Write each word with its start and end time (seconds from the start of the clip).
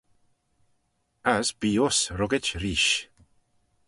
As 1.33 1.47
bee 1.59 1.79
uss 1.85 1.99
ruggit 2.17 2.47
reesht. 2.61 2.99